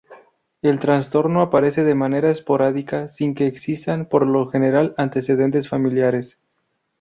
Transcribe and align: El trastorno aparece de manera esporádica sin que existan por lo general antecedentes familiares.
El 0.63 0.79
trastorno 0.79 1.43
aparece 1.43 1.83
de 1.83 1.93
manera 1.93 2.31
esporádica 2.31 3.07
sin 3.07 3.35
que 3.35 3.45
existan 3.45 4.07
por 4.07 4.25
lo 4.25 4.47
general 4.47 4.95
antecedentes 4.97 5.69
familiares. 5.69 6.39